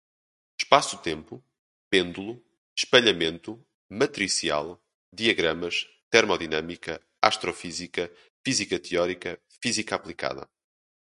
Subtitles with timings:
[0.59, 1.43] espaço-tempo,
[1.87, 2.43] pêndulo,
[2.75, 4.81] espalhamento, matricial,
[5.13, 8.11] diagramas, termodinâmica, astrofísica,
[8.43, 10.49] física teórica, física aplicada